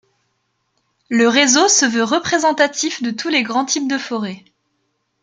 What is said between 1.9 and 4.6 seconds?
représentatif de tous les grands types de forêt.